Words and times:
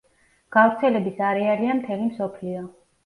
გავრცელების 0.55 1.21
არეალია 1.27 1.77
მთელი 1.83 2.09
მსოფლიო. 2.11 2.69